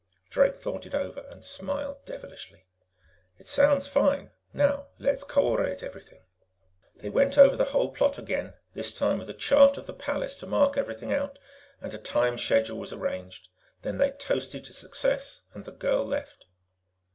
[0.31, 2.65] Drake thought it over and smiled devilishly.
[3.37, 4.31] "It sounds fine.
[4.51, 6.23] Now let's co ordinate everything."
[6.95, 10.35] They went over the whole plot again, this time with a chart of the palace
[10.37, 11.37] to mark everything out
[11.81, 13.47] and a time schedule was arranged.
[13.83, 16.47] Then they toasted to success and the girl left.